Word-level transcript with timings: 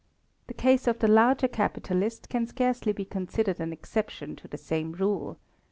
The 0.47 0.55
case 0.55 0.87
of 0.87 0.97
the 0.97 1.07
larger 1.07 1.47
capitalist 1.47 2.27
can 2.27 2.47
scarcely 2.47 2.91
be 2.91 3.05
considered 3.05 3.59
an 3.59 3.71
exception 3.71 4.35
to 4.37 4.47
the 4.47 4.57
same 4.57 4.93
rule. 4.93 5.37